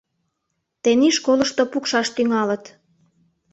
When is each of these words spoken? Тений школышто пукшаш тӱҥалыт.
Тений 0.83 1.13
школышто 1.17 1.63
пукшаш 1.71 2.07
тӱҥалыт. 2.15 2.63